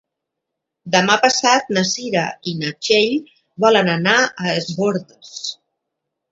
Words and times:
Demà 0.95 1.17
passat 1.25 1.69
na 1.77 1.83
Cira 1.89 2.25
i 2.53 2.55
na 2.63 2.73
Txell 2.87 3.15
volen 3.67 3.95
anar 3.99 4.19
a 4.27 4.57
Es 4.59 4.73
Bòrdes. 4.83 5.33